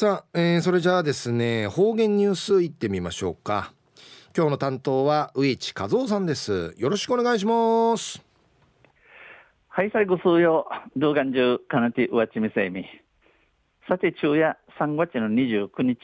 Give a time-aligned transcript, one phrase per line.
[0.00, 3.74] さあ、えー、それじゃあですね方言ニュースいってみましょうか。
[4.34, 6.74] 今日の担当は上地和夫さんです。
[6.78, 8.24] よろしくお願いします。
[9.68, 10.66] はい最後数曜
[10.96, 12.86] 動画中かなてうわちみせいみ。
[13.86, 15.98] さて昼夜3月の29日。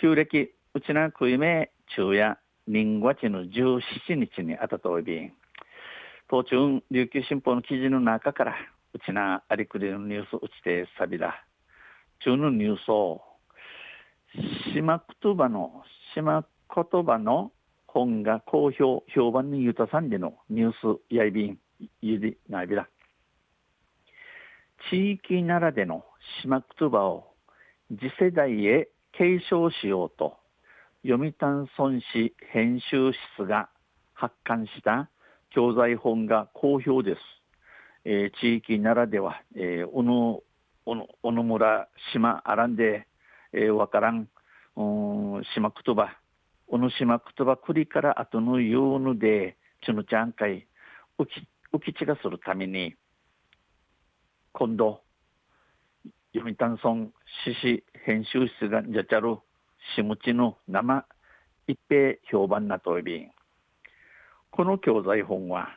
[0.00, 2.36] 旧暦うちな食いめ昼夜
[2.66, 3.80] 人月の17
[4.16, 5.32] 日にあたとおびん。
[6.28, 8.56] 当中琉球新報の記事の中から
[8.92, 11.44] うちなありくりのニュースうちてさびだ。
[12.20, 13.22] 中のニュースを
[14.74, 15.82] 島言葉の
[16.14, 16.44] 島
[16.74, 17.52] 言葉の
[17.86, 21.58] 本が好評評判にゆたさんでのニュースやいびん
[22.02, 22.88] ゆりなびら
[24.90, 26.04] 地域ならでの
[26.42, 27.28] 島言葉を
[27.90, 30.36] 次世代へ継承しようと
[31.06, 33.68] 読谷村市編集室が
[34.12, 35.08] 発刊した
[35.50, 37.20] 教材本が好評です。
[38.04, 40.42] えー、地域ならでは、えー、おの
[40.88, 43.06] おのおの村島あらんで、
[43.52, 44.26] えー、わからん
[44.74, 44.82] う
[45.40, 46.16] ん島言葉。
[46.66, 50.66] おの島言葉くりから後の言うのでちのちゃんかい
[51.18, 52.94] 浮き浮き地がするために
[54.52, 55.02] 今度
[56.34, 57.10] 読谷村
[57.44, 59.36] 獅子編集室がじゃちゃる
[59.94, 61.04] しむちの生
[61.66, 63.28] 一平評判なとおび
[64.50, 65.68] この教材本は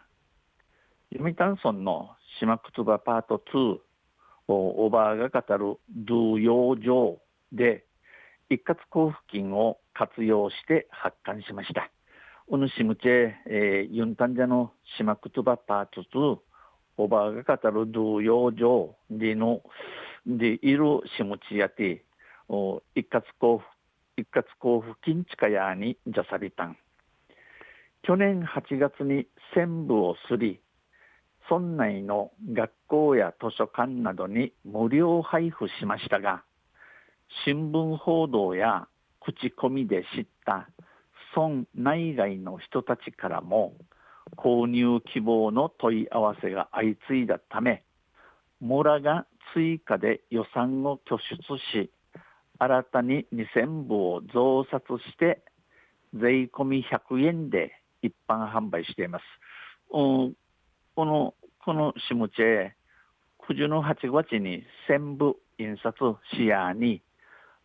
[1.12, 3.91] 読谷村の島言葉パート2
[4.54, 7.22] おばあが語る童謡上
[7.52, 7.86] で
[8.50, 11.90] 一括交付金を活用して発刊しました。
[12.50, 16.40] うぬしむちえ、えユンタンジャの島言葉パート2
[16.98, 19.62] おばあが語る童謡上での
[20.26, 22.04] でいるしむちやて
[22.50, 23.66] お一括交付
[24.18, 26.78] 一括交付金地下やにじゃさびたん。
[28.04, 30.60] 去年8月に専部をすり
[31.52, 36.46] 村内の学校や図書館などに無料配布しましたが
[37.44, 38.88] 新聞報道や
[39.20, 40.70] 口コミで知った
[41.36, 43.74] 村内外の人たちからも
[44.38, 47.84] 購入希望の問い合わせが相次いだため
[48.62, 51.92] 村が追加で予算を拠出し
[52.60, 55.42] 新たに2000部を増刷して
[56.14, 59.24] 税込み100円で一般販売しています。
[59.94, 60.34] うん、
[60.96, 62.76] このこの下地へ
[63.48, 65.94] 九十の8月に専部印刷
[66.36, 67.04] しやに、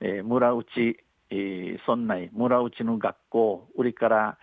[0.01, 0.99] えー、村内、
[1.31, 4.39] えー、村内村内の学校売りから、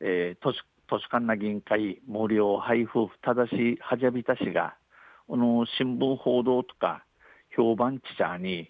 [0.00, 0.54] えー、図
[0.88, 4.74] 書図書館な銀会無料配布ただしはじゃびたしが
[5.28, 7.04] この新聞報道とか
[7.56, 8.68] 評判ちちゃに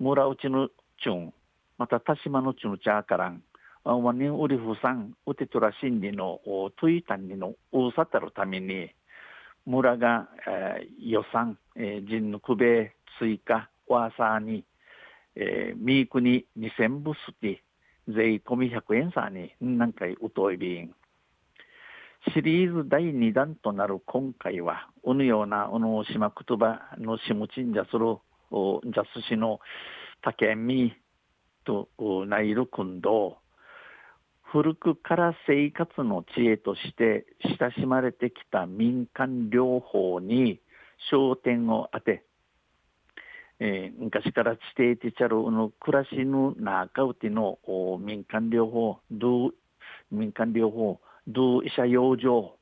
[0.00, 0.68] 村内の
[1.02, 1.34] チュン
[1.76, 3.42] また田島のチュンチャーからん
[3.84, 6.40] ワニウリフさんウテトラ心理の
[6.80, 8.90] トイタンにのうさたるために
[9.68, 14.64] 村が、えー、予算、えー、人の区別追加ワーサーに、
[15.36, 20.94] えー、ミークに2000ブスティ税込み100円さに何回うといびん。
[22.34, 28.16] シリーズ第2弾となる今回はうぬようなうの島言葉のしむちんじゃする
[28.50, 29.60] じゃすしの
[30.22, 30.94] 竹み
[31.66, 31.88] と
[32.26, 33.36] ないる君堂。
[34.50, 37.26] 古くから生活の知恵として
[37.60, 40.60] 親しまれてきた民間療法に
[41.12, 42.24] 焦点を当て、
[43.60, 47.58] えー、昔から地底ティチャルの暮らしの中うての
[48.00, 49.50] 民間療法、ド
[50.10, 52.56] 民間療法、ド医者養生、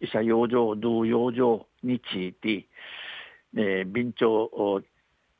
[0.00, 2.66] 医者養生、ド養生について、
[3.54, 4.84] えー、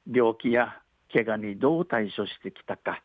[0.07, 3.03] 病気や怪我にどう対処してきたか、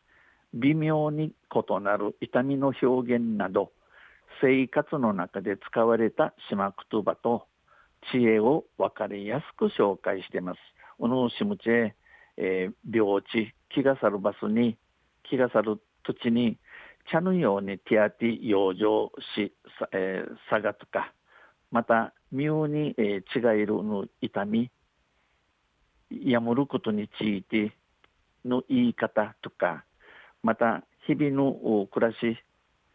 [0.54, 3.72] 微妙に異なる痛みの表現など
[4.40, 7.46] 生活の中で使われた島言葉と
[8.12, 10.58] 知恵を分かりやすく紹介しています。
[10.98, 11.94] うのしむちえ、
[12.36, 14.76] えー、病地、気がさるバスに、
[15.24, 16.58] 気がさる土地に、
[17.10, 19.52] 茶のようにティアティ養生し、
[19.92, 21.12] えー、さがとか、
[21.70, 24.70] また、妙に、えー、違いるの痛み、
[26.10, 27.72] やむることについて
[28.44, 29.84] の言い方とか、
[30.44, 32.36] また日々の暮らし、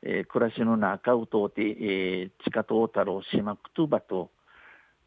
[0.03, 4.29] えー、暮らしの中を通って、えー、地下トータルをしまくとばと、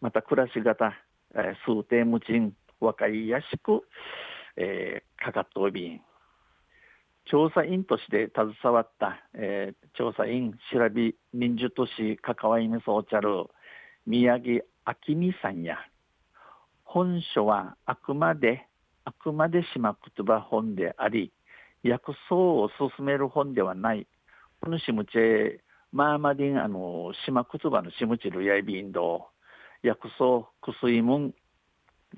[0.01, 0.93] また暮らし方、
[1.37, 3.83] えー、数定無賃、わかりやすく、
[4.57, 6.01] えー、かかっとびん。
[7.27, 13.47] 調査員として携わった、えー、調査員調べ民主都市関わりにそうちゃる
[14.05, 14.65] 宮城
[15.09, 15.79] 明美さんや
[16.83, 18.67] 本書はあくまで
[19.05, 21.33] あくまで島言葉本であり
[21.83, 24.07] 薬草を進める本ではない。
[24.61, 25.59] このシムチェ、
[25.93, 29.27] マーマディン、あの、島言葉のシムチルヤイビンド、
[29.83, 31.35] 薬草、薬水門、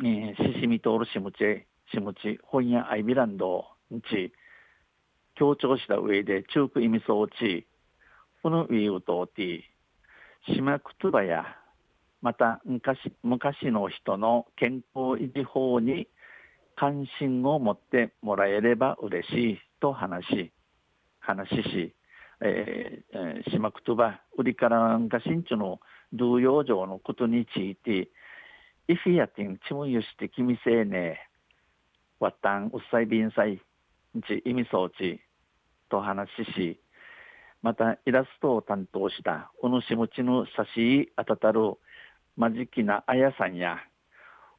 [0.00, 1.62] えー、シシミトールシムチェ、
[1.92, 4.32] しもち本屋アイビランドんち
[5.36, 7.66] 強調した上で中区意味装置
[8.42, 9.60] このウィウトーティ
[10.54, 11.44] 島くつばや
[12.22, 16.08] また昔昔の人の健康維持法に
[16.76, 20.52] 関心を持ってもらえれば嬉しいと話し
[21.20, 21.94] 話し
[22.40, 25.80] えー、島くとば売りからんか新地の
[26.12, 28.08] 同様上のことについて
[28.86, 31.18] イフィアティンチムユして君せいね
[32.20, 33.60] わったんうっさいびんさい
[34.28, 35.20] ち意味装置
[35.88, 36.80] と話しし
[37.62, 41.60] またイラストを担当したお主持ちの差しあたたる
[42.36, 43.78] まじきなあやさんや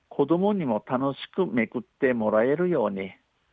[0.09, 3.11] 子供にも楽しくめくってもらえるように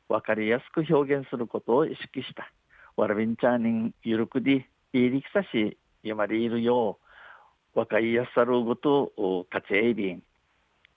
[0.08, 2.52] 分かりやすく表現することを意識した。
[2.96, 6.98] わらびんちゃんにゆるくでいいりきさしやまりいるよ
[7.74, 10.22] う若いやさるごとかちえいびん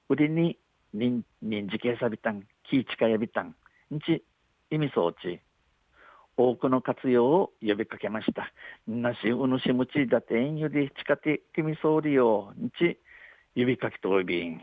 [0.09, 0.57] うりに
[0.93, 3.55] にんにんじけさびたんきいちかやびたん
[3.93, 4.23] んち
[4.69, 5.39] 意味装置
[6.37, 8.51] 多くの活用を呼びかけました。
[8.87, 12.99] なしうぬしむちだてんよりちかてきみそうりよんち
[13.55, 14.61] 呼びかけとおびん。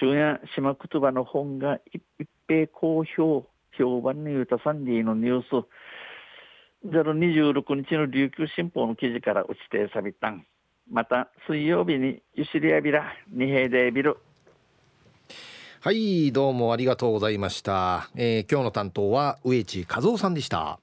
[0.00, 2.02] 中夜島言葉の本が一
[2.48, 3.46] 平好評
[3.78, 5.66] 評判に言うたサンディのニュース。
[6.86, 10.44] 026日の琉球新報の記事から打ちてさびたん。
[10.90, 14.18] また水曜日にゆしりやびら二平でビル。
[15.80, 20.81] はいどうもありがとうございました、えー、今日の担当は植地和夫さんでした。